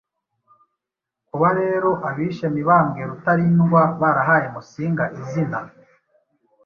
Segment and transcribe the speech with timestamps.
[1.27, 5.59] Kuba rero abishe Mibambwe Rutalindwa barahaye Musinga izina